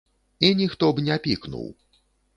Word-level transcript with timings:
І 0.39 0.49
ніхто 0.61 0.89
б 0.95 1.05
не 1.09 1.19
пікнуў. 1.29 1.67